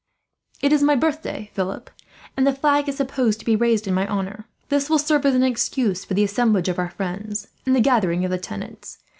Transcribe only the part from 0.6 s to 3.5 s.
"It is my birthday, Philip, and the flag is supposed to